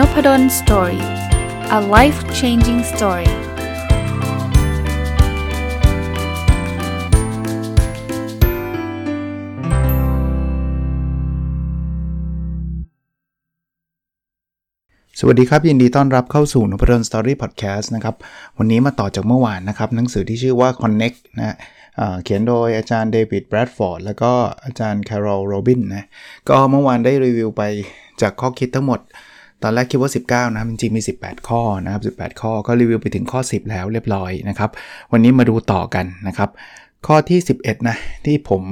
[0.00, 1.04] Nopadol's Story
[1.78, 3.30] a life changing story
[15.18, 18.16] สวัสดีครับ ยินดีต้อนรับเข้าสู่ Nopadol's Story พอดแคสต์นะครับ
[18.58, 21.56] วันนี้มาต่อจากเมื่อวานนะครับ หนังสือที่ชื่อว่า Connect นะ
[22.24, 24.32] เขียนโดยอาจารย์เดวิดแบรดฟอร์ดแล้วก็
[24.64, 26.04] อาจารย์แคโรลโรบินนะ
[26.48, 27.62] ก็เมื่อวานได้รีวิวไป
[28.20, 29.00] จากข้อคิดทั้งหมด
[29.62, 30.10] ตอนแรกคิดว่า
[30.48, 34.70] 19 นะจริงๆ มี 18 ข้อนะครับ 18 ข้อก็รีวิวไปถึงข้อ 10 แล้วเรียบร้อยนะครับ
[35.12, 36.50] วันนี้มาดูต่อกันนะครับ
[37.06, 37.96] ข้อที่ 11 นะ
[38.26, 38.62] ที่ผม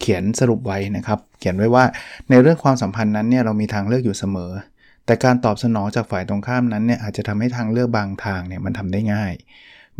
[0.00, 1.84] เขียนสรุปไว้นะครับ เขียนไว้ว่า
[2.30, 4.52] ในเรื่องความสัมพันธ์นั้นเนี่ยเรามีทางเลือกอยู่เสมอ
[5.06, 9.32] แต่การตอบสนองจากฝ่ายตรงข้ามนั้นเนี่ยอาจจะทำให้ทางเลือกบางทางเนี่ยมันทำได้ง่าย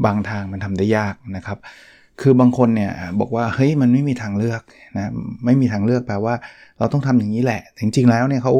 [0.04, 1.59] บางทางมันทำได้ยากนะครับ
[2.20, 2.90] คือบางคนเนี่ย
[3.20, 4.60] บอกว่าเฮ้ยมันไม่มีทางเลือก
[4.96, 5.10] นะ
[5.45, 6.34] ไม่มีทางเลือกแปลว่า
[6.79, 8.52] เราต้องทำอย่างนี้แหละ จริงๆแล้วเนี่ยเขา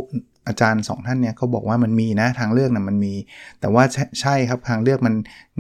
[0.49, 3.15] อาจารย์สองท่านเนี่ยเขาบอกว่ามันมีนะทางเลือกนะมันมี
[3.61, 3.85] แต่ว่า
[4.21, 5.15] ใช่ครับทางเลือกมัน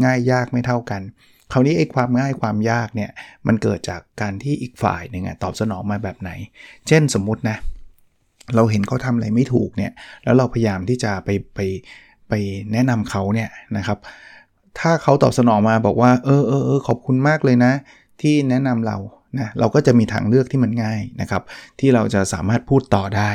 [0.04, 1.02] ง่ายยากไม่เท่ากัน
[1.52, 3.10] คราวนี้ไอ้ความง่ายความยากเนี่ย
[3.46, 6.30] มันเกิดจากการที่อีกฝ่ายหนึ่งตอบสนองมาแบบไหน
[6.88, 7.56] เช่นสมมุตินะ
[8.54, 9.92] เราเห็นเขาทำอะไรไม่ถูกเนี่ย
[10.24, 11.60] แล้วเราพยายามที่จะไปไป
[12.28, 12.32] ไป
[12.72, 13.98] แนะนำเขาเนี่ยนะครับ
[14.78, 17.72] ถ้าเขาตอบสนองมาบอกว่า เออเออเออขอบคุณมากเลยนะ
[18.20, 18.96] ที่แนะนำเรา
[19.38, 21.42] นะเราก็จะมีทางเลือกที่มันง่ายนะครับ
[21.80, 23.30] ที่เราจะสามารถพูดต่อได้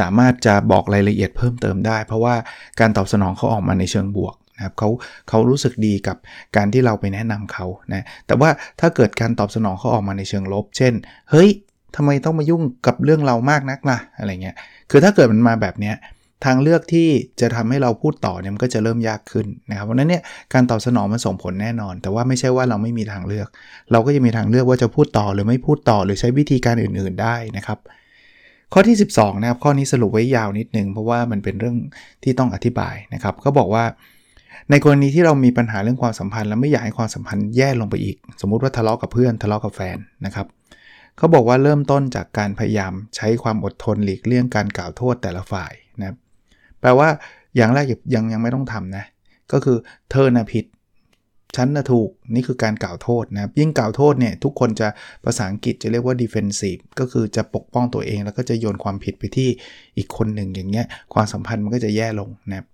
[0.00, 2.34] สามารถจะบอกรายละเอียดเพิ่มเติมได้ เพราะว่า
[2.80, 4.88] การตอบสนองเขาออกมาในเชิงบวกนะครับเขา
[5.28, 6.16] เขารู้สึกดีกับ
[6.56, 10.92] การที่เราไปแนะนำเขานะแต่ว่าถ้าเกิดการตอบสนองเขาออกมาในเชิงลบ เช่น
[11.30, 11.48] เฮ้ย
[11.96, 14.56] ทำไมต้องมายุ่งกับเรื่องเรามากนักล่ะอะไรเงี้ย
[14.90, 15.94] คือถ้าเกิดมันมาแบบเนี้ย
[16.44, 17.08] ทางเลือกที่
[17.40, 20.22] จะทำให้เราพูดต่อเนี่ยมันก็จะเริ่มยากขึ้นนะครับเพราะนั้นเนี่ย
[20.52, 23.48] การตอบสนองมันส่งผลแน่นอน แต่ว่าไม่ใช่ว่าเราไม่มีทางเลือก
[23.92, 27.78] เราก็จะมีทางเลือกว่าจะพูดต่อหรือไม่พูดต่อหรือใช้วิธีการอื่นๆได้นะครับ
[28.72, 31.76] ข้อที่ 12นะครับข้อนี้สรุปไว้ยาวนิดนึงเพราะว่ามันเป็นเรื่อง
[32.22, 33.84] ที่ต้องอธิบายนะครับเขาบอกว่า
[34.70, 39.96] ในกรณีที่เรามีปัญหาเรื่องความสัมพันธ์ แล้วไม่อยากให้ความสัมพันธ์แย่ลงไปอีก สมมุติว่าทะเลาะกับเพื่อนทะเลาะกับแฟน
[40.26, 40.46] นะครับ
[41.16, 45.72] เขาบอกว่าเริ่มต้นจากการพยายามใช้ความอดทนหลีกเลี่ยงการกล่าวโทษแต่ละฝ่าย
[46.80, 47.08] แปลว่า
[47.56, 49.04] อย่างแรกยังยังไม่ต้องทำนะ
[49.52, 49.76] ก็คือ
[50.10, 50.64] เธอนะผิด
[51.56, 54.88] ฉันนะถูกนี่คือการกล่าวโทษนะยิ่งกล่าวโทษเนี่ยทุกคนจะ
[55.24, 59.48] ภาษาอังกฤษจะเรียกว่า defensive ก็คือจะปกป้องตัวเอง แล้วก็จะโยนความผิดไปที่
[59.96, 62.64] อีกคนหนึ่งอย่างเงี้ยความสัมพันธ์มันก็จะแย่ลงนะ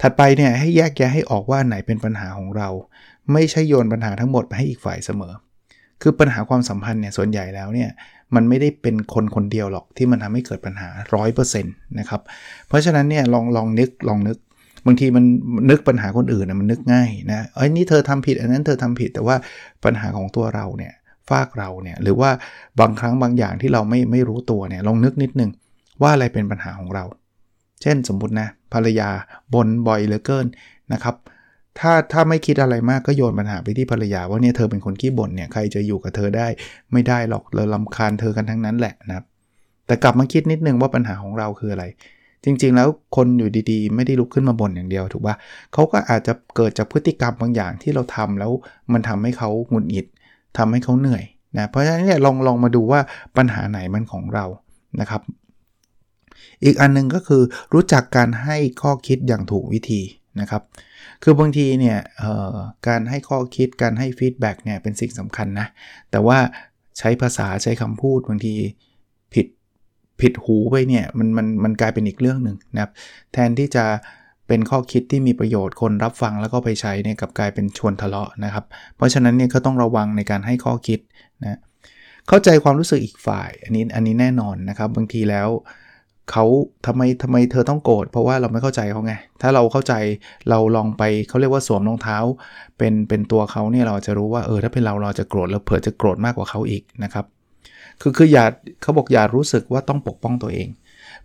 [0.00, 2.68] ถัดไปเนี่ยให้แยกแยะให้ออกว่าไหนเป็นปัญหาของเรา
[3.32, 5.32] ไม่ใช่โยนปัญหาทั้งหมดไปให้อีกฝ่ายเสมอ
[6.02, 7.90] คือปัญหาความสัมพันธ์เนี่ยส่วนใหญ่แล้วเนี่ย
[8.34, 10.88] มันไม่ได้เป็นคนคนเดียวหรอกที่มันทำให้เกิดปัญหา
[11.22, 12.20] 100%นะครับ
[12.68, 14.38] เพราะฉะนั้นเนี่ยลองลองนึกลองนึก
[14.86, 15.24] บางทีมัน
[15.70, 19.36] นึกปัญหาคนอื่นนะมันนึกง่ายนะไอ้นี่เธอทำผิด อันนั้นเธอทำผิดแต่ว่า
[19.84, 20.92] ปัญหาของตัวเราเนี่ย
[21.30, 22.30] ฝากเราเนี่ยหรือว่า
[22.80, 25.50] บางครั้งบางอย่างที่เราไม่ไม่รู้ตัวเนี่ยลองนึกนิดนึง
[26.02, 27.04] ว่าอะไรเป็นปัญหาของเรา
[27.82, 29.08] เช่นสมมุตินะภรรยา
[29.54, 30.46] บ่นบ่อยเหลือเกิน
[30.92, 31.16] นะครับ
[31.78, 36.46] ถ้าถ้าไม่คิดอะไรมากก็โยนปัญหาไปที่ภรรยาว่าเนี่ยเธอเป็นคนขี้บ่นเนี่ยใครจะอยู่กับเธอได้
[36.92, 39.24] ไม่ได้หรอกเราลำคาญเธอกันทั้งนั้นแหละนะครับ
[39.86, 41.84] แต่กลับมาคิดนิดนึงว่าปัญหาของเราคืออะไร
[42.44, 45.36] จริง ๆ แล้วคนอยู่ดีๆ ไม่ได้ลุกขึ้นมาบ่นอย่างเดียวถูกปะ
[45.72, 48.50] เขาก็อาจจะเกิดจากพฤติกรรมบางอย่างที่เราทำแล้ว
[48.92, 50.06] มันทำให้เขาหงุดหงิด
[50.58, 51.24] ทำให้เขาเหนื่อย
[51.58, 53.00] นะเพราะฉะนั้นเนี่ยลองลองมาดูว่า
[53.36, 54.44] ปัญหาไหนมันของเรา
[55.00, 55.22] นะครับ
[56.64, 57.42] อีกอันนึงก็คือ
[57.74, 60.00] รู้จักการให้ข้อคิดอย่างถูกวิธี
[60.40, 60.62] นะครับ
[61.22, 61.98] คือบางทีเนี่ย
[62.88, 65.66] การให้ข้อคิดการให้ feedback เนี่ยเป็นสิ่งสำคัญนะ
[66.10, 66.38] แต่ว่า
[66.98, 68.54] ใช้ภาษาใช้คำพูดบางที
[69.34, 69.46] ผิด
[70.20, 72.92] ผิดหูไปเนี่ยมันมันมันกลายเป็นอีกเรื่องหนึ่งนะครับ
[73.32, 73.84] แทนที่จะ
[74.48, 78.64] เป็นข้อคิดที่มีประโยชน์คนรับฟังแล้วก็ไปใช้เนี่ยกลับกลายเป็นชวนทะเลาะนะครับ
[78.96, 81.00] เพราะฉะนั้นเนี่ยก็ต้องระวังในการให้ข้อคิด
[81.42, 81.58] นะ
[82.28, 85.48] เข้าใจความรู้สึกอีกฝ่าย อันนี้อันนี้แน่นอนนะครับ บางทีแล้ว
[86.30, 86.44] เขา
[86.86, 89.12] ทำไมทำไมเธอต้องโกรธเพราะว่าเราไม่เข้าใจเขาไง
[89.42, 89.94] ถ้าเราเข้าใจ
[90.50, 92.18] เราลองไปเขาเรียกว่าสวมรองเท้า
[92.78, 97.24] เป็นเป็นตัวเขาเนี่ยเราจะรู้ว่าเออถ้าเป็นเราเราจะโกรธแล้วเผื่อจะโกรธมากกว่าเขาอีกนะครับ
[98.00, 98.44] คือคืออย่า
[98.82, 100.68] เขาบอกอย่ารู้สึกว่าต้องปกป้องตัวเอง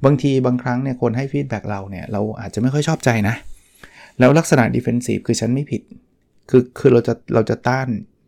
[0.06, 3.36] บางทีบางครั้งเนี่ยคนให้ feedback เราเนี่ยเราอาจจะไม่ค่อยชอบใจนะ
[4.20, 5.82] แล้วลักษณะ defensive คือฉันไม่ผิด
[6.50, 7.88] คือคือเราจะเราจะต้าน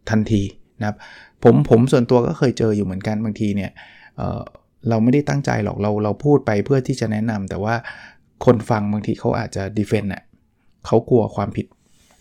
[0.10, 0.42] ทันที
[0.80, 0.98] นะครับ
[1.44, 3.71] ผมผมส่วนตัวก็เคยเจออยู่เหมือนกันบางทีเนี่ย
[4.90, 7.76] เราไม่ได้ตั้งใจหรอกเราเราพูดไปเพื่อที่จะแนะนำแต่ว่า
[8.46, 10.24] คนฟังบางทีเขาอาจจะดีเฟนต์อะ
[10.86, 11.66] เขากลัวความผิด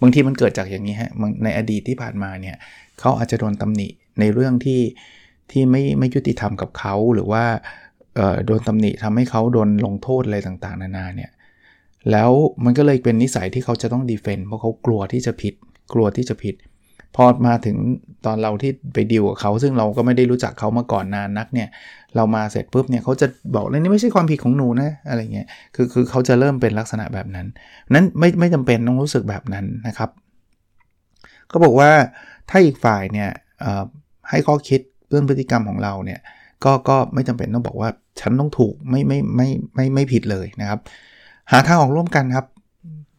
[0.02, 1.10] บางทีมันเกิดจากอย่างนี้ฮะ
[1.44, 2.56] ในอดีตที่ผ่านมาเนี่ย
[3.00, 3.88] เขาอาจจะโดนตำหนิ
[4.20, 4.80] ในเรื่องที่
[5.50, 7.44] ที่ไม่ไม่ยุติธรรมกับเขาหรือว่า
[8.46, 11.30] โดนตำหนิทำให้เขาโดนลงโทษอะไรต่างๆ นานาเนี่ย
[12.10, 12.30] แล้ว
[12.64, 15.54] มันก็เลยเป็นนิสัยที่เขาจะต้องดีเฟนต์เพราะเขากลัวที่จะผิด
[15.94, 16.54] กลัวที่จะผิด
[17.16, 17.76] พอมาถึง
[18.26, 21.68] ตอนเราที่ไปดีลกับเขาซึ่งเราก็ไม่ได้รู้จักเขามาก่อนนานนักเนี่ย
[22.16, 27.46] เรามาเสร็จปุ๊บเนี่ยเขาจะบอกเลยนี่ไม่ใช่ความผิดของหนูนะอะไรเงี้ยคือคือเขาจะเริ่มเป็นลักษณะแบบนั้น
[27.94, 30.10] นั้นไม่ไม่จำเป็นต้องรู้สึกแบบนั้นนะครับ
[31.50, 31.90] ก็บอกว่า
[32.50, 33.30] ถ้าอีกฝ่ายเนี่ย
[34.30, 36.20] ให้ข้อคิดเรื่องพฤติกรรมของเราเนี่ย
[36.64, 37.90] ก็ก็ไม่จำเป็นต้องบอกว่า
[38.20, 40.80] ฉันต้องถูกไม่ไม่ไม่ไม่ไม่ผิดเลยนะครับ
[41.50, 42.46] หาทางออกร่วมกันครับ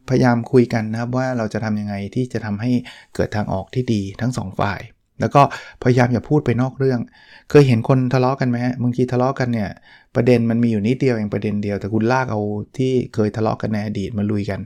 [0.10, 2.72] พยายามคุยกันนะครับว่าเราจะทำยังไงที่จะทำให้
[3.16, 4.82] เกิดทางออกที่ดีทั้งสองฝ่าย
[5.22, 5.42] แล้วก็
[5.84, 7.00] พยายามอย่าพูดไปนอกเรื่อง
[7.50, 9.70] เคยเห็นคนทะเลาะกันไหมฮะบางทีทะเลาะกันเนี่ย
[10.16, 12.42] ประเด็นมันมีอยู่นิดเดียวเองประเด็นเดียว แต่คุณลากเอา
[12.78, 14.60] ที่เคยทะเลาะกันในอดีตมาลุยกัน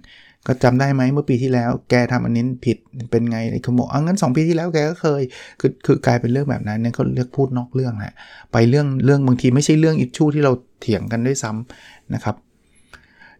[0.47, 2.77] ก็จำได้ไหมเมื่อปีที่แล้ว แกทำอันนี้ผิด
[3.11, 5.21] เป็นไงเขาบอกอะงั้น 2 ปีที่แล้วแกก็เคย
[5.59, 8.13] คือคือกลายเป็นเรื่องแบบนั้นเนั่นก็เรียกพูดนอกเรื่องแหละ
[8.51, 10.51] ไปเรื่องเรื่องบางทีไม่ใช่เรื่องอิชชูที่เรา
[10.81, 12.35] เถียงกันด้วยซ้ำนะครับ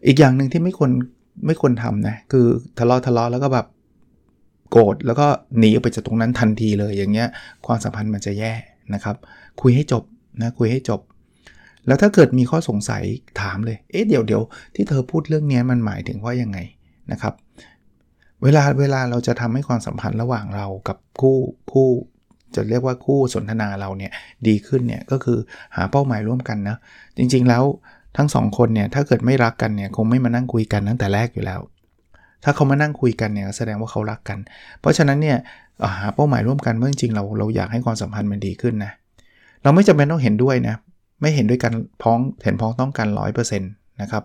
[0.06, 0.90] อีกอย่างหนึ่งที่ไม่ควร
[1.46, 2.46] ไม่ควรทำนะ คือ
[2.78, 3.66] ทะเลาะทะเลาะแล้วก็แบบ
[4.70, 5.26] โกรธแล้วก็
[5.58, 7.28] หนีออกไปจากตรงนั้นทันทีเลยอย่างเงี้ย
[7.66, 8.52] ความสัมพันธ์มันจะแย่
[8.94, 9.16] นะครับ
[9.60, 10.02] คุยให้จบ
[10.42, 11.00] นะคุยให้จบ
[11.86, 13.02] แล้วถ้าเกิดมีข้อสงสัย
[13.40, 14.42] ถามเลย เอ๊ะเดี๋ยวเดี๋ยว
[14.74, 16.58] ที่เธอพูดเรื่องนี้มันหมายถึงว่ายังไง
[17.12, 17.34] นะครับ
[18.42, 21.38] เวลาเวลาเราจะทำให้ความสัมพันธ์ระหว่างเรากับคู่
[21.72, 21.88] คู่
[22.54, 24.12] จะเรียกว่าคู่สนทนาเราเนี่ย
[24.46, 25.38] ดีขึ้นเนี่ยก็คือ
[25.76, 26.76] หาเป้าหมายร่วมกันนะ
[27.16, 27.64] จริงๆแล้ว
[28.16, 31.60] ทั้งสองคนเนี่ยถ้าเกิดไม่รักกันเนี่ยคงไม่มานั่งคุยกันตั้งแต่แรกอยู่แล้ว
[32.44, 34.38] ถ้าเขามานั่งคุยกันเนี่ยแสดงว่าเขารักกัน
[34.80, 35.36] เพราะฉะนั้นเนี่ย
[35.98, 38.92] หาเป้าหมายร่วมกันเมื่อจริงเราเราอยากให้ความสัมพันธ์มันดีขึ้นนะ
[39.62, 40.74] เราไม่จำเป็นต้องเห็นด้วยนะ
[41.20, 41.72] ไม่เห็นด้วยกัน
[42.02, 44.24] พ้องเห็นพ้องต้องกัน100%นะครับ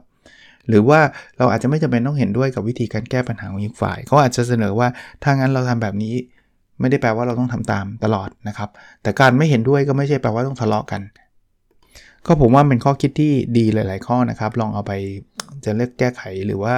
[0.68, 1.00] หรือว่า
[1.38, 4.88] เราอาจจะไม่จำเป็นต้องเห็นด้วยกับวิธีการแก้ปัญหาของอีกฝ่าย เขาอาจจะเสนอว่า
[5.24, 6.14] ถ้างั้นเราทำแบบนี้
[6.80, 8.70] ไม่ได้แปลว่าเราต้องทำตามตลอดนะครับ
[9.02, 11.02] แต่การไม่เห็นด้วยก็ไม่ใช่แปลว่าต้องทะเลาะกัน
[12.26, 14.94] ก็ผมว่าเป็นข้อคิดที่ดีหลาย ๆ ข้อนะครับ ลองเอาไป
[15.66, 16.76] จะเลือกแก้ไขหรือว่า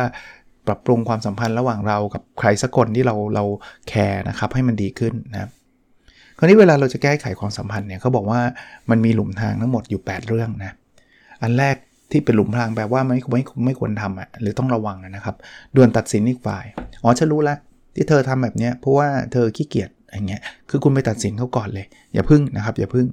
[0.68, 3.44] ปรับปรุงความสัมพันธ์ระหว่างเรากับใครสักคนที่เราเรา
[3.90, 5.50] แคร์นะครับให้มันดีขึ้นนะครับ
[6.38, 8.42] คราวนี้เวลาเราจะแก้ไขความสัมพันธ์เนี่ยเขาบอกว่า
[8.90, 10.72] มันมีหลุมทางทั้งหมดอยู่ 8 เรื่องนะ
[11.42, 11.76] อันแรก
[12.12, 15.36] ที่เป็นหลุมพรางแปลว่าไม่ไม่ไม่ควรทำอะหรือต้องระวังนะครับ
[15.76, 16.66] ด่วนตัดสินอีกฝ่าย
[17.04, 17.58] อ๋อฉันรู้แล้ว
[17.96, 23.06] ที่เธอทำแบบนี้เพราะว่าเธอขี้เกียจอย่างเงี้ยคือคุณไปตัดสินเขาก่อนเลย อย่าพึ่งนะครับ อย่าพึ่ง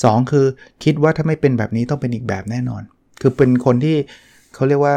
[0.00, 0.46] 2 คือ
[0.84, 2.82] คิดว่าถ้าไม่เป็นแบบนี้ต้องเป็นอีกแบบแน่นอน
[3.20, 3.96] คือเป็นคนที่
[4.54, 4.96] เขาเรียกว่า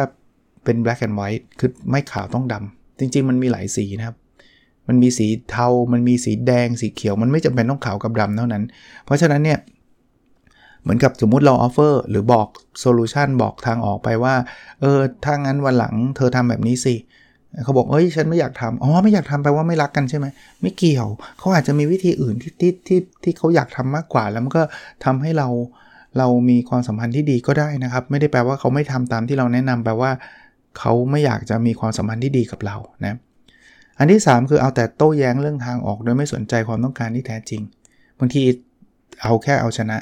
[0.63, 4.17] เป็น black and white คือไม่ขาวต้องดำจริง ๆ มันมีหลายสีนะครับ
[4.87, 8.63] มันมีสีเทา มันมีสีแดง สีเขียว มันไม่จำเป็นต้องขาวกับดำเท่านั้น
[9.05, 9.59] เพราะฉะนั้นเนี่ย
[10.81, 12.47] เหมือนกับสมมุติเรา offer หรือบอก
[12.79, 14.35] solution บอกทางออกไปว่า
[14.81, 20.25] เออ ถ้างั้นวันหลังเธอทำแบบนี้สิ เขาบอกเอ้ยฉันไม่อยากทำอ๋อไม่อยากทำไปว่าไม่รักกันใช่ไหม
[20.61, 21.07] ไม่เกี่ยว
[21.37, 24.63] เขาอาจจะมีวิธีอื่นที่ที่ที่ที่เขาอยากทำมากกว่า แล้วมันก็
[25.05, 25.47] ทำให้เรา
[26.17, 30.11] เรามีความสัมพันธ์ที่ดีก็ได้นะครับ ไม่ได้แปลว่าเขาไม่ทำตามที่เราแนะนำแปลว่า
[30.79, 33.17] เขาไม่อยากจะมีความสัมพันธ์ที่ดีกับเรานะ
[33.97, 37.61] อันที่ 3 คือเอาแต่โต้แย้งเรื่องทางออกโดยไม่สนใจความต้องการที่แท้จริง
[38.19, 38.43] บางที
[39.23, 39.97] เอาแค่เอาชนะ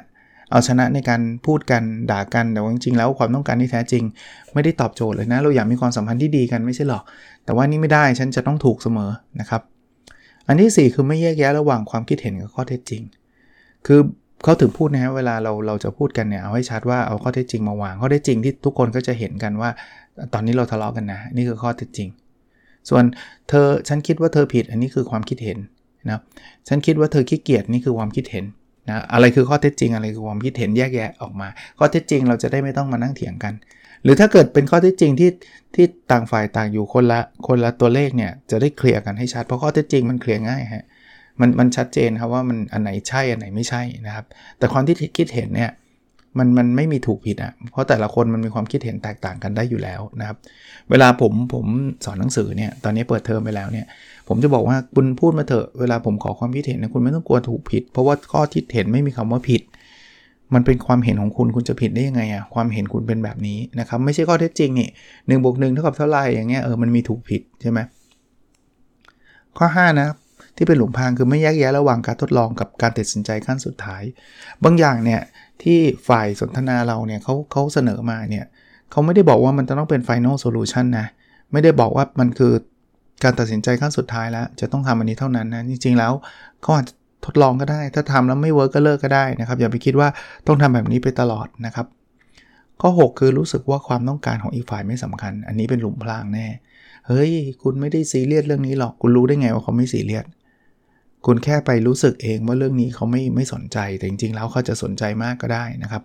[0.53, 4.03] เอาชนะในการพูดกันด่ากันแต่ว่าจริงๆแล้วความต้องการที่แท้จริง
[4.53, 7.03] ไม่ได้ตอบโจทย์เลยนะ เราอยากมีความสัมพันธ์ที่ดีกันไม่ใช่หรอก
[7.45, 9.61] แต่ว่านี่ไม่ได้ฉันจะต้องถูกเสมอนะครับ
[10.47, 13.01] อันที่ 4 คือไม่แยกแยะระหว่างความคิดเห็นกับข้อเท็จจริง
[13.85, 13.99] คือ
[14.43, 19.69] เขาถึงพูดนะฮะเวลาเราเราจะพูดกันเนี่ยเอาให้ชัดว่าเอาข้อเท็จจริงมาวางข้อเท็จจริงที่ทุกคนก็จะเห็นกันว่า
[20.33, 22.09] ตอนนี้เราทะเลาะกันนะ นี่คือข้อเท็จจริง
[22.89, 23.03] ส่วน
[23.49, 25.57] เธอฉันคิดว่าเธอผิดอันนี้คือความคิดเห็น
[26.09, 26.19] นะ
[26.67, 28.45] ฉันคิดว่าเธอขี้เกียจนี่คือความคิดเห็น
[28.89, 31.47] นะอะไรคือข้อเท็จจริงอะไรคือความคิดเห็นแยกแยะออกมา
[31.79, 33.53] ข้อเท็จจริงเราจะได้ไม่ต้องมานั่งเถียงกัน
[34.03, 35.31] หรือถ้าเกิดเป็นข้อเท็จจริงที่
[35.75, 40.85] ที่ต่างฝ่ายต่างอยู่คนละคนละตัวเลขเนี่ยจะได้เคลียร์กันให้ชัดเพราะข้อเท็จจริงมันเคลียร์ง่ายฮะ
[41.39, 44.25] มันมันชัดเจนครับว่ามันอันไหนใช่อันไหนไม่ใช่นะครับ
[44.57, 45.71] แต่ความที่คิดเห็นเนี่ย
[46.37, 50.37] มันมันไม่มีถูกผิดอะ่ะ เพราะแต่ละคนมันมีความคิดเห็นแตกต่างกันได้อยู่แล้วนะครับ
[50.89, 51.65] เวลาผมผม
[52.05, 53.85] สอนหนังสือเนี่ย ตอนนี้เปิดเทอมไปแล้วเนี่ย
[54.27, 59.61] ผมจะบอกว่าคุณพูดมาเถอะ เวลาผมขอความคิดเห็นนะคุณไม่ต้องกลัวถูกผิด เพราะว่าข้อคิดเห็นไม่มีคำว่าผิด
[60.53, 64.89] มันเป็นความเห็นของคุณคุณจะผิดได้ยังไงอะ่ะ ความเห็นคุณเป็นแบบนี้นะครับ ไม่ใช่ข้อเท็จจริงนี่
[65.27, 67.79] หนึ่งบวกหนึ่งเท่ากับเท่าไรอย่างเงี้ย เออ มันมีถูกผิดใช่ไหม
[69.57, 70.07] ข้อ5นะ
[70.57, 74.03] ที่เป็นหลุมพรางคือไม่แยกแยะระหว่างการทดลองกับการตัดสินใจขั้นสุดท้าย
[74.63, 75.21] บางอย่างเนี่ย
[75.63, 78.45] ที่ฝ่ายสนทนาเราเนี่ยเขาเขาเสนอมาเนี่ย
[78.91, 81.07] เขาไม่ได้บอกว่ามันจะต้องเป็น final solution นะ
[81.51, 82.53] ไม่ได้บอกว่ามันคือ
[83.23, 86.13] การตัดสินใจขั้นสุดท้ายแล้ว จะต้องทำอันนี้เท่านั้นนะจริง ๆ แล้ว
[86.61, 86.93] เขาอาจจะ
[87.25, 90.07] ทดลองก็ได้ ถ้าทำแล้วไม่ work ก็เลิกก็ได้นะครับ อย่าไปคิดว่า
[90.47, 91.85] ต้องทำแบบนี้ไปตลอดนะครับ
[92.81, 96.47] ข้อ 6 คือรู้สึกว่าความต้องการของอีกฝ่ายไม่สำคัญ อันนี้เป็นหลุมพรางแน่
[97.07, 97.31] เฮ้ย
[97.63, 100.25] คุณไม่ได้ซีเรียสเรื่องนี้หรอก คุณรู้ได้ไงว่าเขาไม่ซีเรียส
[101.25, 106.03] คุณแค่ไปรู้สึกเองว่าเรื่องนี้เขาไม่ไม่สนใจ แต่จริงๆ แล้วเขาจะสนใจมากก็ได้นะครับ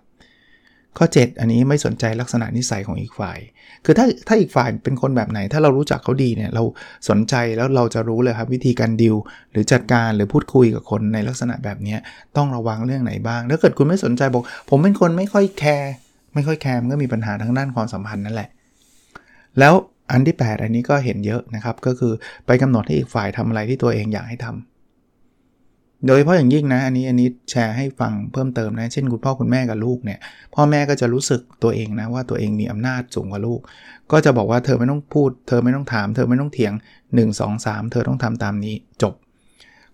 [0.97, 3.39] ข้อ 7 อันนี้ไม่สนใจลักษณะนิสัยของอีกฝ่าย
[3.85, 6.63] คือถ้าถ้าอีกฝ่ายเป็นคนแบบไหน ถ้าเรารู้จักเขาดีเนี่ย เรา
[7.09, 9.15] สนใจแล้วเราจะรู้เลยครับวิธีการดิว
[9.51, 11.95] หรือจัดการหรือพูดคุยกับคนในลักษณะแบบนี้
[12.37, 15.91] ต้องระวังเรื่องไหนบ้าง ถ้าเกิดคุณไม่สนใจบอก ผมเป็นคนไม่ค่อยแคร์
[16.33, 18.49] ไม่ค่อยแคร์มันก็มีปัญหาทั้งด้านความสัมพันธ์นั่นแหละ
[19.59, 19.73] แล้ว
[20.11, 22.13] อันที่ 8 อันนี้ก็เห็นเยอะนะครับ ก็คือ
[22.45, 24.78] ไปกำหนดให้อีกฝ่ายทำอะไรที่ตัวเองอยากให้ทำ
[26.05, 30.19] โดยเฉพาะอย่างยิ่งนะอันนี้อันนี้แชร์ให้ฟังเพิ่มเติมนะ เช่นคุณพ่อคุณแม่กับลูกเนี่ย
[30.55, 33.59] พ่อแม่ก็จะรู้สึกตัวเองนะว่าตัวเองมีอำนาจสูงกว่าลูก
[34.11, 36.73] ก็จะบอกว่าเธอไม่ต้องพูด เธอไม่ต้องถาม เธอไม่ต้องเถียง
[37.07, 39.13] 1 2 3 เธอต้องทำตามนี้จบ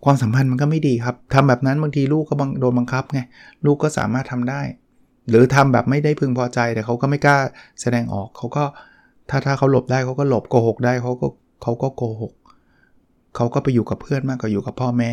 [0.04, 3.20] ความสัมพันธ์มันก็ไม่ดีครับทำแบบนั้นบางทีลูกก็โดนบังคับไง
[3.66, 4.62] ลูกก็สามารถทำได้
[5.30, 7.38] หรือทำแบบไม่ได้พึงพอใจแต่เขาก็ไม่กล้า
[7.82, 8.64] แสดงออกเขาก็
[9.30, 11.28] ถ้าถ้าเขาหลบได้เขาก็หลบโกหกได้เขาก็
[11.62, 12.34] เขาก็โกหก
[13.36, 15.12] เขาก็ไปอยู่กับเพื่อนมากกว่าอยู่กับพ่อแม่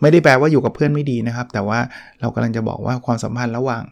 [0.00, 1.78] ไม่ได้แปลว่าอยู่กับเพื่อนไม่ดีนะครับ แต่ว่า
[2.20, 3.82] เรากำลังจะบอกว่าความสัมพันธ์ระหว่าง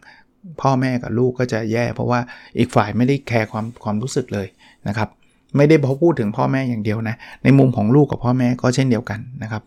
[0.61, 2.19] พ่อแม่กับลูกก็จะแย่ เพราะว่า
[2.57, 4.47] อีกฝ่ายไม่ได้แคร์ความความรู้สึกเลย
[4.87, 5.09] นะครับ
[5.57, 9.63] ไม่ได้พอพูดถึงพ่อแม่อย่างเดียวนะ ในมุมของลูกกับพ่อแม่ก็เช่นเดียวกันนะครับ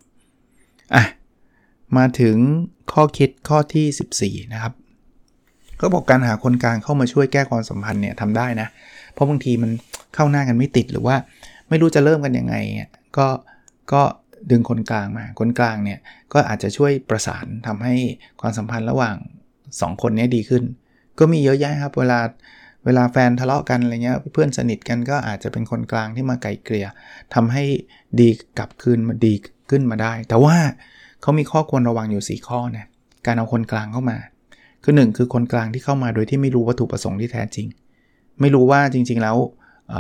[0.94, 1.04] อะ
[1.96, 2.36] มาถึง
[2.92, 4.72] ข้อคิดข้อที่ 14 นะครับ
[5.80, 8.68] ก็บอกการหาคนกลางเข้ามาช่วยแก้ความสัมพันธ์เนี่ยทำได้นะ
[9.12, 9.70] เพราะบางทีมัน
[10.14, 11.16] เข้าหน้ากันไม่ติดหรือว่า
[11.68, 12.54] ไม่รู้จะเริ่มกันยังไง
[13.16, 13.26] ก็
[13.92, 14.02] ก็
[14.50, 15.99] ดึงคนกลางมา คนกลางเนี่ย
[16.32, 17.94] ก็อาจจะช่วยประสานทำให้
[18.40, 19.16] ความสัมพันธ์ระหว่าง
[19.58, 20.62] 2 คนนี้ดีขึ้น
[21.18, 22.20] ก็มีเยอะแยะครับเวลา
[22.84, 26.87] เวลาแฟนทะเลาะกันอะไรเงี้ยเพื่อนสนิทกันก็อาจจะเป็นคนกลางที่มาไกลเกลี่ย
[27.34, 27.64] ทำให้
[28.20, 29.34] ดีกลับคืนมาดี
[29.70, 30.56] ขึ้นมาได้ แต่ว่า
[31.22, 32.87] เขามีข้อควรระวังอยู่ 4 ข้อนะ
[33.26, 34.18] การเอาคนกลางเข้ามา
[34.84, 37.66] คือ 1 คือคนกลางที่เข้ามาโดยที่ไม่รู้วัตถุประสงค์ที่แท้จริง
[38.40, 39.37] ไม่รู้ว่าจริง ๆแล้ว
[39.88, 39.92] เ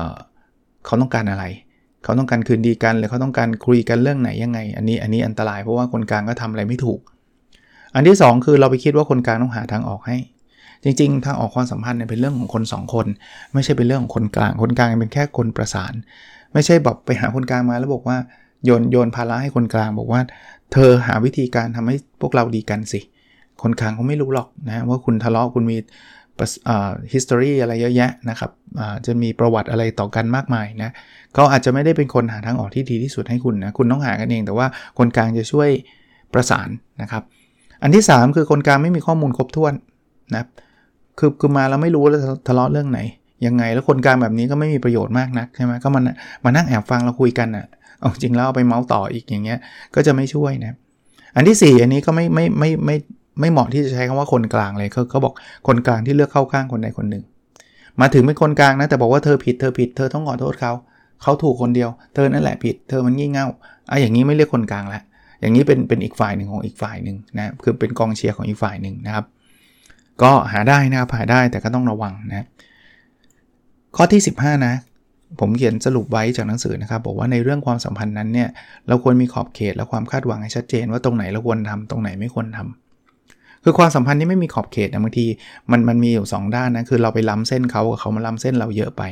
[0.84, 1.44] เขาต้องการอะไร
[2.04, 7.00] เขาต้องการคืนดีกัน หรือเขาต้องการคุยกันเรื่องไหนยังไง อันนี้อันนี้อันตรายเพราะว่าคนกลางก็ทำอะไรไม่ถูก
[7.94, 10.16] อันที่ 2 คือเราไปคิดว่าคนกลางต้องหาทางออกให้
[10.84, 13.06] จริงๆ ทางออกความสัมพันธ์เนี่ยเป็นเรื่องของคน 2 คน
[13.52, 15.92] ไม่ใช่เป็นเรื่องของคนกลาง คนกลางเป็นแค่คนประสาน
[16.52, 18.16] ไม่ใช่แบบไปหาคนกลางมาแล้วบอกว่า
[18.64, 20.20] โยนโยนภาระให้คนกลางบอกว่า
[20.72, 23.00] เธอหาวิธีการทำให้พวกเราดีกันสิ
[23.62, 25.76] คนกลางเขาไม่รู้หรอกนะว่าคุณทะเลาะคุณมี
[27.12, 28.50] history อะไรเยอะแยะนะครับ
[29.06, 30.90] จะมีประวัติอะไรต่อกันมากมายนะ
[31.34, 34.66] เขาอาจจะไม่ได้เป็นคนหาทางออกที่ดีที่สุดให้คุณนะ คุณต้องหากันเอง แต่ว่า
[34.98, 35.68] คนกลางจะช่วย
[36.34, 36.68] ประสาน
[37.02, 37.22] นะครับ
[37.82, 39.72] อันที่ 3 คือคนกลางไม่มีข้อมูลครบถ้วน
[40.34, 40.44] นะ
[41.18, 43.00] คือคือมาแล้วไม่รู้แล้วทะเลาะเรื่องไหน
[43.46, 46.02] ยังไง แล้วคนกลางแบบนี้ก็ไม่มีประโยชน์มากนักใช่ไหมก็มัน
[46.44, 47.66] มานั่งแอบฟังเราคุยกันอะ
[48.00, 49.58] เอาจริงแล้วเอาไปเมาส์ต่ออีกอย่างเงี้ย
[49.94, 50.72] ก็จะไม่ช่วยนะ
[51.36, 52.96] อันที่ 4 อันนี้ก็ไม่ไม่ไม่ไม่
[53.40, 55.34] ไม่เหมาะที่จะใช้คำว่าคนกลางเลยเขาเขาบอก
[55.68, 57.24] คนกลางที่เลือกเข้าข้างคนใดคนหนึ่ง
[58.00, 60.72] มาถึงเป็นคนกลางนะแต่บอกว่าเธอผิดเธอผิดเธอต้องขอโทษเขา
[61.22, 63.46] เขาถูกคนเดียว เธอนั่นแหละผิด เธอมันงี่เง่า
[63.90, 65.00] อะอย่างนี้ไม่เรียกคนกลางละ
[65.40, 69.24] อย่างนี้เป็นเป็นอีกฝ่ายหนึ่งของอีกฝ่ายหนึ่งนะคือเป็นกองเชียร์ของอีกฝ่ายหนึ่งนะครับ
[70.22, 72.46] ก็หาได้นะครับหาได้แต่ก็ต้องระวังนะ
[73.96, 74.74] ข้อที่ 15 นะ
[75.40, 78.48] ผมเขียนสรุปไว้จากหนังสือนะครับ บอกว่าในเรื่องความสัมพันธ์นั้นเนี่ย
[78.88, 82.81] เราควรมีขอบเขตและความคาดหวังให้ชัดเจน ว่าตรงไหนเราควรทำตรงไหนไม่ควรทำ
[83.64, 85.26] คือความสัมพันธ์ที่ไม่มีขอบเขตนะบางที
[85.70, 89.02] มันมันมีอยู่ 2 ด้านนะคือเราไปล้ำเส้นเขากับเขามาล้ำเส้นเราเยอะไป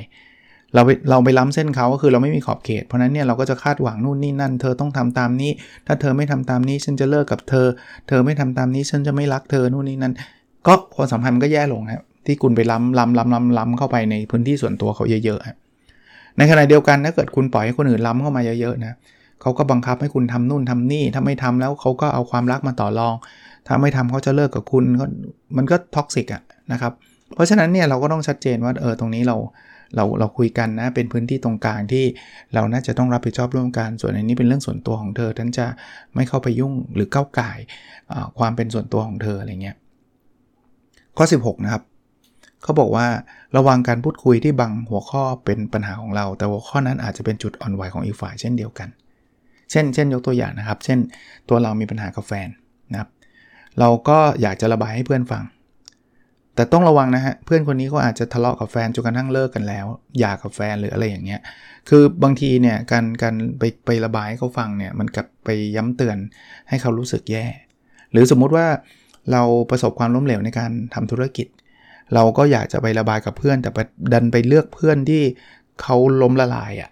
[0.75, 5.51] เราไปเราไปล้ำเส้นเขาก็คือเราไม่มีขอบเขต เพราะนั้นเนี่ยเราก็จะคาดหวังนู่นนี่นั่น เธอต้องทำตามนี้
[5.87, 7.67] ถ้าเธอไม่ทำตามนี้ฉันจะเลิกกับเธอ
[8.09, 10.15] เธอไม่ทำตามนี้ฉันจะไม่รักเธอนู่นนี่นั่น
[10.67, 18.95] ก็ความสัมพันธ์ก็แย่ลงครับที่คุณไปล้ำล้ำล้ำล้ำล้ำเข้าไปในพื้นที่ส่วนตัวเขาเยอะๆในขณะเดียวกันถ้าเกิดคุณปล่อยให้คนอื่นล้ำเข้ามาเยอะๆนะ
[19.43, 23.15] เขาก็บังคับให้คุณทำนู่นทำนี่ถ้าไม่ทำแล้วเขาก็เอาความรักมาต่อรอง
[23.67, 25.05] ถ้าไม่ทำเขาจะเลิกกับคุณก็
[25.57, 26.93] มันก็ท็อกซิกอะนะครับ
[27.35, 29.37] เพราะฉะนั้นเนี่ยเราก็ต้องชัดเจนว่าเออตรงนี้เรา
[29.97, 32.05] เราเราคุยกันนะเป็นพื้นที่ตรงกลางที่
[32.55, 35.67] เราน่าจะต้องรับผิดชอบร่วมกันส่วนอันนี้เป็นเรื่องส่วนตัวของเธอท่านจะ
[36.15, 37.51] ไม่เข้าไปยุ่งหรือก้าวไก่
[38.39, 39.77] ความเป็นส่วนตัวของเธออะไรเงี้ย
[41.17, 41.83] ข้อ 16 นะครับ
[42.63, 43.07] เขาบอกว่า
[43.57, 48.89] ระวังการพูดคุยที่บางหัวข้อเป็นปัญหาของเรา แต่หัวข้อนั้นอาจจะเป็นจุดอ่อนไหวของอีกฝ่ายเช่นเดียวกัน
[49.71, 50.99] เช่น เช่นยกตัวอย่างนะครับ เช่น
[51.49, 52.49] ตัวเรามีปัญหากับแฟน
[53.81, 55.45] เราก็อยากจะระบายให้เพื่อนฟัง
[56.55, 59.87] แต่ต้องระวังนะฮะ เพื่อนคนนี้เขาอาจจะทะเลาะกับแฟนจนกระทั่งเลิกกันแล้ว
[60.19, 61.41] อยากับแฟนหรืออะไรอย่างเงี้ย
[61.89, 66.17] คือบางทีเนี่ยการการไปไประบายให้เขาฟังเนี่ยมันกลับไปย้ำเตือน
[66.69, 67.47] ให้เขารู้สึกแย่
[68.13, 68.67] หรือสมมุติว่า
[69.33, 71.47] เราประสบความล้มเหลวในการทำธุรกิจ
[72.15, 73.71] เราก็อยากจะไประบายกับเพื่อน แต่
[74.13, 75.23] ดันไปเลือกเพื่อนที่
[75.83, 76.91] เขาล้มละลายอะ่ะ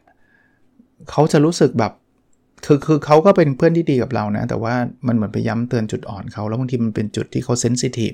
[1.10, 1.92] เขาจะรู้สึกแบบ
[2.66, 4.74] คือคือเขาก็เป็นเพื่อนที่ดีกับเรานะ แต่ว่า
[5.06, 8.12] มันเหมือนไปย้ำเตือนจุดอ่อนเขาแล้วบางทีมันเป็นจุดที่เขาเซนซิทีฟ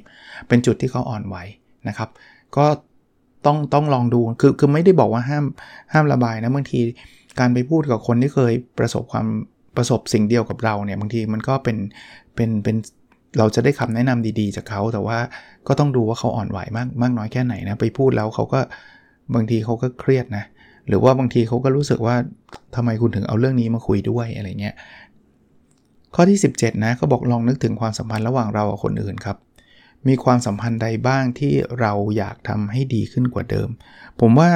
[0.49, 1.37] เป็นจุดที่เขาอ่อนไหว
[1.89, 2.09] นะครับ
[2.57, 2.67] ก็
[3.47, 5.45] ต้องต้องลองดูคือคือไม่ได้บอกว่าห้าม
[5.93, 6.81] ห้ามระบายนะบางที
[7.41, 9.27] การไปพูดกับคนที่เคยประสบความ
[9.77, 11.77] ประสบสิ่งเดียวกับเราเนี่ยบางทีมันก็เป็น
[12.35, 12.77] เป็นเป็น
[13.39, 15.19] เราจะได้คำแนะนำดีๆจากเขา แต่ว่า
[15.69, 18.61] ก็ต้องดูว่าเขาอ่อนไหวมากมากน้อยแค่ไหนนะไปพูดแล้วเขาก็
[19.35, 20.45] บางทีเขาก็เครียดนะ
[20.89, 22.17] หรือว่าบางทีเขาก็รู้สึกว่า
[22.77, 24.75] ทำไมคุณถึงเอาเรื่องนี้มาคุยด้วยอะไรเงี้ย
[26.15, 29.37] ข้อที่ 17 นะเขาบอกลองนึกถึงความสัมพันธ์ระหว่างเรากับคนอื่นครับ
[30.09, 33.69] มีความสัมพันธ์ใดบ้างที่เราอยากทำให้ดีขึ้นกว่าเดิม
[34.21, 34.51] ผมว่า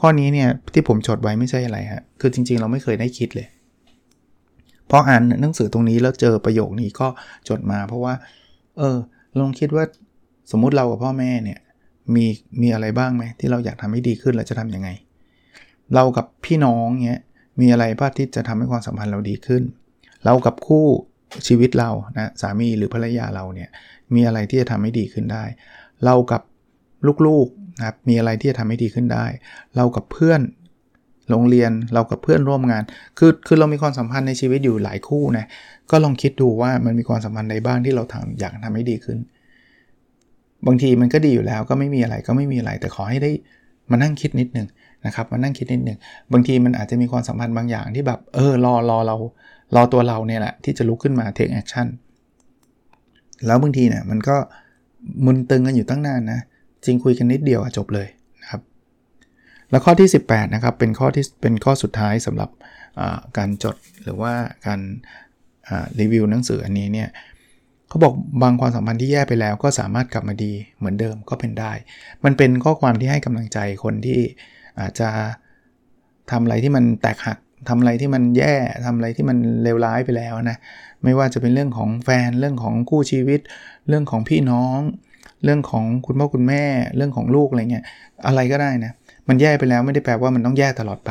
[0.00, 3.46] ข้อนี้เนี่ยที่ผมจดไว้ไม่ใช่อะไรฮะคือจริง ๆ เราไม่เคยได้คิดเลย
[4.90, 7.08] พออ่านหนังสือตรงนี้แล้วเจอประโยคนี้ก็
[7.48, 8.14] จดมาเพราะว่า
[8.78, 8.96] เออ
[9.38, 9.84] ลองคิดว่า
[10.50, 11.58] สมมุติเรากับพ่อแม่เนี่ย
[12.14, 12.26] มี
[12.60, 14.88] มีอะไรบ้างไหมที่เราอยากทำให้ดีขึ้นเราจะทํำยังไง
[15.94, 17.20] เรากับพี่น้องเนี่ย
[17.60, 19.62] มีอะไรบ้างที่จะทำให้ความสัมพันธ์เราดีขึ้น
[20.24, 20.86] เรากับคู่
[21.46, 23.68] ชีวิตเรานะสามีหรือภรรยาเราเนี่ย
[24.14, 25.44] มีอะไรที่จะทำให้ดีขึ้นได้
[26.04, 26.42] เรากับ
[27.26, 29.26] ลูกๆนะครับมีอะไรที่จะทำให้ดีขึ้นได้
[29.76, 30.40] เรากับเพื่อน
[31.30, 32.82] โรงเรียนเรากับเพื่อนร่วมงาน
[33.18, 35.46] คือคือเรามีความสัมพันธ์ในชีวิตอยู่หลายคู่นะ
[35.90, 39.18] ก็ลองคิดดูว่ามันมีความสัมพันธ์ใดบ้างที่เราทำอยากทำให้ดีขึ้น
[40.66, 43.30] บางทีมันก็ดีอยู่แล้วก็ไม่มีอะไรก็ไม่มีอะไร แต่ขอให้ได้
[43.90, 44.66] มานั่งคิดนิดนึง
[45.06, 45.98] นะครับมานั่งคิดนิดหนึ่ง
[46.32, 49.16] บางทีมันอาจจะมีความสัมพันธ์บางอย่างที่แบบเออรอรอเรา
[49.74, 51.86] รอตัวเราเนี่ยแหละที่จะลุกขึ้นมา take action
[53.46, 54.36] แล้วบางทีเนี่ยมันก็
[55.24, 56.40] มึนตึงกันอยู่ตั้งนานนะ
[56.84, 58.08] จริงคุยกันนิดเดียวจบเลย
[58.40, 58.60] นะครับ
[59.70, 62.50] แล้วข้อที่ 18นะครับเป็นข้อที่เป็นข้อสุดท้ายสำหรับ
[63.36, 64.32] การจดหรือว่า
[64.66, 64.80] การ
[66.00, 67.08] รีวิวหนังสืออันนี้เนี่ย
[67.88, 71.72] เขาบอกบางความสัมพันธ์ที่แย่ไปแล้ว ก็สามารถกลับมาดีเหมือนเดิมก็เป็นได้
[72.24, 74.20] มันเป็นข้อความที่ให้กำลังใจคนที่
[74.80, 75.08] อาจจะ
[76.30, 78.54] ทำอะไรที่มันแตกหักทำอะไรที่มันแย่
[78.86, 80.56] ทำอะไรที่มันเลวร้ายไปแล้วนะ
[81.04, 83.40] ไม่ว่าจะเป็นเรื่องของแฟนเรื่องของคู่ชีวิต
[83.88, 84.80] เรื่องของพี่น้อง
[85.44, 86.64] เรื่องของคุณพ่อคุณแม่
[86.96, 87.84] เรื่องของลูกอะไรเงี้ย
[88.26, 88.92] อะไรก็ได้นะ
[89.28, 91.10] มันแย่ไปแล้วไม่ได้แปลว่ามันต้องแย่ตลอดไป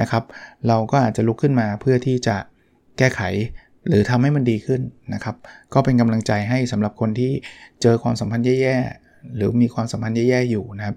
[0.00, 0.22] นะครับ
[0.68, 2.36] เราก็อาจจะลุกขึ้นมาเพื่อที่จะ
[2.98, 3.20] แก้ไข
[3.88, 4.80] หรือทำให้มันดีขึ้น
[5.14, 5.36] นะครับ
[5.74, 7.32] ก็เป็นกำลังใจให้สำหรับคนที่
[7.82, 8.76] เจอความสัมพันธ์แย่
[9.36, 10.96] หรือมีความสัมพันธ์แย่ๆอยู่นะครับ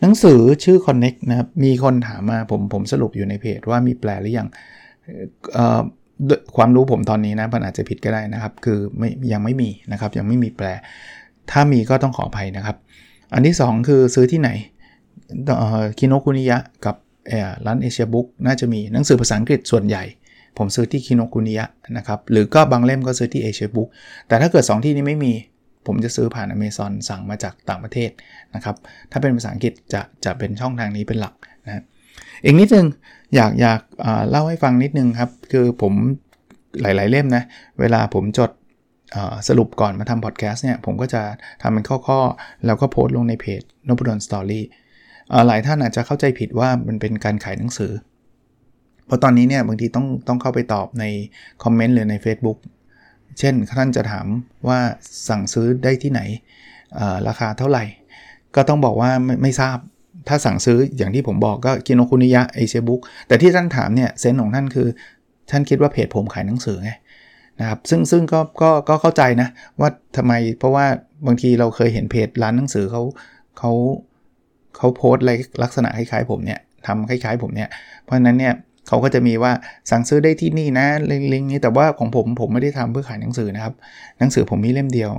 [0.00, 4.48] หนังสือชื่อ Connect นะครับ มีคนถามมาผมผมสรุปอยู่ในเพจว่ามีแปลหรือยัง
[6.56, 10.66] ความรู้ผมตอนนี้นะมันอาจจะผิดก็ได้นะครับ คือไม่ยังไม่มีนะครับ ยังไม่มีแปล
[11.50, 12.76] ถ้ามีก็ต้องขออภัยนะครับ
[13.34, 14.50] อันที่ 2 คือซื้อที่ไหน
[15.98, 16.96] คิโนคุนิยะกับ
[17.66, 20.04] ร้านเอเชียบุ๊กน่าจะมีหนังสือภาษาอังกฤษส่วนใหญ่
[20.58, 21.66] ผมซื้อที่คิโนคุนิยะ
[21.96, 23.88] นะครับ หรือก็บางเล่มก็ซื้อที่เอเชียบุ๊ก
[24.28, 25.32] แต่ถ้าเกิด 2 ที่นี้ไม่มี
[25.88, 28.10] ผมจะซื้อผ่านอเมซอนสั่งมาจากต่างประเทศ
[28.54, 28.76] นะครับ
[29.10, 31.34] ถ้าเป็นภาษาอังกฤษจะจะเป็นช่องทางนี้เป็นหลัก
[31.66, 31.82] นะ
[32.44, 32.86] อีกนิดนึง
[33.34, 33.80] อยากอยาก
[34.30, 35.92] เล่าให้ฟังนิดนึงครับ คือผม
[36.82, 37.42] หลาย ๆ เล่มนะ
[37.80, 38.50] เวลาผมจด
[39.48, 41.22] สรุปก่อนมาทำพอดแคสต์เนี่ย ผมก็จะ
[41.62, 44.64] ทำเป็นข้อๆ แล้วก็โพสต์ลงในเพจ Nopadol's Story
[45.46, 47.92] หลายท่านอาจจะเข้าใจผิดว่ามันเป็นการขายหนังสือ
[49.06, 51.04] เพราะตอนนี้เนี่ยบางทีต้องต้องเข้าไปตอบใน
[51.64, 52.58] คอมเมนต์หรือใน Facebook
[53.38, 54.26] เช่นท่านจะถาม
[54.68, 54.78] ว่า
[55.28, 56.20] สั่งซื้อได้ที่ไหน
[57.28, 57.84] ราคาเท่าไหร่
[58.54, 59.78] ก็ต้องบอกว่าไม่ไม่ทราบ
[60.28, 64.88] ถ้าสั่งซื้ออย่างที่ผมบอกก็กินโอคุนิยะเอเชียบุ๊กแต่ที่ท่านถามเนี่ยเซนของท่านคือ
[65.50, 66.92] ท่านคิดว่าเพจผมขายหนังสือไง
[67.60, 69.48] นะครับซึ่งซึ่งก็ก็ก็เข้าใจนะ
[69.80, 70.86] ว่าทำไมเพราะว่า
[71.26, 73.02] บางทีเราเคยเห็นเพจร้านหนังสือเขา
[73.58, 73.72] เขา
[74.76, 77.68] เขาโพสต์อะไรลักษณะคล้ายๆผมเนี่ยทำคล้ายๆผมเนี่ย
[78.04, 78.54] เพราะนั้นเนี่ย
[78.88, 79.52] เขาก็จะมีว่า
[79.90, 83.74] สั่งซื้อได้ที่นี่นะลิงก์นี้แต่ว่าของผมผมไม่ได้ทำเพื่อขายหนังสือนะครับ
[84.18, 85.10] หนังสือผมมีเล่มเดียว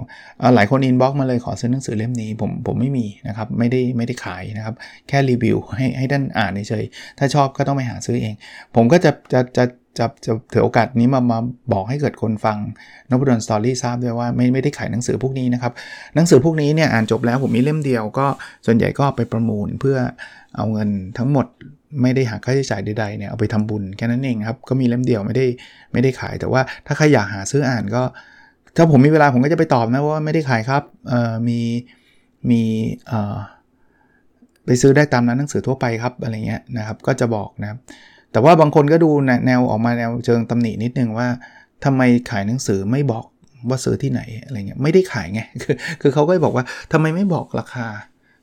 [0.55, 4.75] หลายคน inbox มาเลยขอซื้อหนังสือเล่มนี้ผมผมไม่มีนะครับไม่ได้ไม่ได้ขายนะครับ
[5.07, 6.83] แค่รีวิวให้ให้ได้อ่านเฉย
[7.19, 8.33] ถ้าชอบก็ต้องไปหาซื้อเอง
[8.75, 9.63] ผมก็จะจะจะ
[9.97, 11.39] จะจะถือโอกาสนี้มามา
[11.73, 12.57] บอกให้เกิดคนฟัง
[13.09, 15.73] Nopadol's Story ทราบด้วยว่าไม่ไม่ได้ขายหนังสือพวกนี้นะครับ
[16.15, 18.27] หนังสือพวกนี้เนี่ยอ่านจบแล้วผมมีเล่มเดียวก็
[18.65, 19.97] ส่วนใหญ่ก็ไปประมูลเพื่อ
[20.55, 21.45] เอาเงินทั้งหมด
[22.01, 25.45] ไม่ได้หักค่าใช้จ่ายใดๆเนี่ยเอาไปทำบุญแค่นั้นเองครับ ก็มีเล่มเดียวไม่ได้
[25.93, 28.03] ไม่ได้ขาย แต่ว่าถ้าใครอยากหาซื้ออ่านก็
[28.75, 31.59] ถ้าผมมีเวลาผมก็จะไปตอบนะว่าไม่ได้ขายครับเอ่อมี
[32.49, 32.61] มี
[33.07, 33.37] เอ่อ
[34.65, 37.77] ไปซื้อได้ตามร้านหนังสือทั่วไปครับอะไรเงี้ยนะครับ ก็จะบอกนะครับ
[38.31, 39.09] แต่ว่าบางคนก็ดู
[39.45, 41.27] แนวออกมาแนวเชิงตำหนินิดนึงว่า
[41.85, 43.25] ทำไมขายหนังสือไม่บอก
[43.69, 47.87] ว่าซื้อที่ไหนอะไรเงี้ยไม่ได้ขายไงคือคือเขาก็บอกว่าทำไมไม่บอกราคา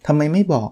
[0.07, 0.71] ทำไมไม่บอก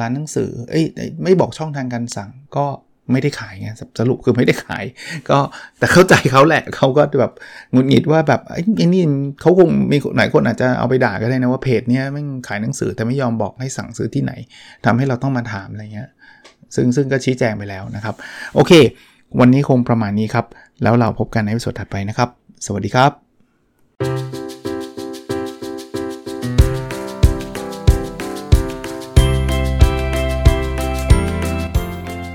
[0.00, 0.84] ร้านหนังสือเอ้ย
[1.22, 2.66] ไม่บอกช่องทางการสั่งก็
[3.12, 4.84] ไม่ได้ขายไงสรุปคือไม่ได้ขาย
[5.30, 5.38] ก็
[5.78, 7.32] แต่เข้าใจเขาแหละเขาก็แบบ
[7.74, 9.04] งุนงิดว่าแบบไอ้นี่
[9.40, 14.32] เขาคงมีหลายคนอาจจะเอาไปด่าก็ได้นะว่าเพจเนี้ยไม่ขายหนังสือแต่ไม่ยอมบอกให้สั่งซื้อที่ไหน
[14.84, 16.08] ทำให้เราต้องมาถามอะไรเงี้ย
[16.74, 18.14] ซึ่งซึ่งก็ชี้แจงไปแล้วนะครับ
[18.54, 18.72] โอเค
[19.40, 20.46] วันนี้คงประมาณนี้ครับ
[20.82, 22.28] แล้วเราพบกันในวิดีโอถัดไปนะครับ
[22.66, 24.39] สวัสดีครับ